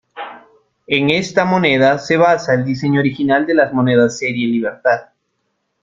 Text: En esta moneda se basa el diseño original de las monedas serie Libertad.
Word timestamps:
En 0.87 1.11
esta 1.11 1.45
moneda 1.45 1.99
se 1.99 2.17
basa 2.17 2.55
el 2.55 2.65
diseño 2.65 3.01
original 3.01 3.45
de 3.45 3.53
las 3.53 3.71
monedas 3.71 4.17
serie 4.17 4.47
Libertad. 4.47 5.09